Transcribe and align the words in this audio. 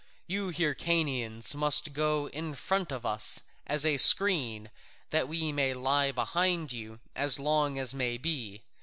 You 0.25 0.47
Hyrcanians 0.49 1.53
must 1.53 1.93
go 1.93 2.27
in 2.29 2.55
front 2.55 2.91
of 2.91 3.05
us 3.05 3.43
as 3.67 3.85
a 3.85 3.97
screen, 3.97 4.71
that 5.11 5.27
we 5.29 5.51
may 5.51 5.75
lie 5.75 6.11
behind 6.11 6.71
you 6.73 6.99
as 7.15 7.37
long 7.37 7.77
as 7.77 7.93
may 7.93 8.17
be. 8.17 8.63